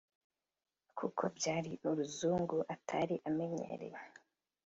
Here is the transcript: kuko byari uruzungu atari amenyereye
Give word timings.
kuko 0.97 1.23
byari 1.37 1.71
uruzungu 1.89 2.57
atari 2.75 3.15
amenyereye 3.29 3.99